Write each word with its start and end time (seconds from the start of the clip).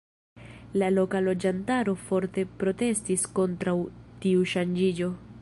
La 0.81 0.87
loka 0.93 1.21
loĝantaro 1.25 1.95
forte 2.07 2.47
protestis 2.65 3.27
kontraŭ 3.41 3.77
tiu 4.25 4.51
ŝanĝiĝo. 4.55 5.17